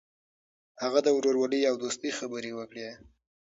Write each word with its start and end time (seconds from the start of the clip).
هغه 0.83 0.99
د 1.03 1.07
ورورولۍ 1.17 1.61
او 1.69 1.75
دوستۍ 1.83 2.09
خبرې 2.19 2.51
وکړې. 2.55 2.87